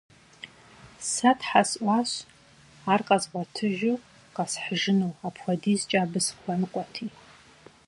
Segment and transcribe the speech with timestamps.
[1.11, 2.11] Сэ тхьэ сӀуащ
[2.91, 3.95] ар къэзгъуэтыжу
[4.35, 7.07] къэсхьыжыну, апхуэдизкӀэ абы сыхуэныкъуэти.